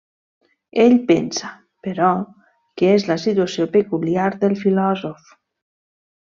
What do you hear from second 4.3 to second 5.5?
del filòsof.